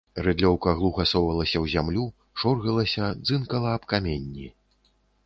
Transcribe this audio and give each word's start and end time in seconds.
Рыдлёўка 0.25 0.71
глуха 0.77 1.03
совалася 1.11 1.53
ў 1.59 1.65
зямлю, 1.73 2.05
шоргалася, 2.45 3.11
дзынкала 3.29 3.77
аб 3.81 3.87
каменні. 3.93 4.47